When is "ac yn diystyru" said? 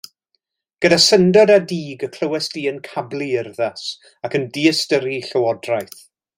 4.29-5.15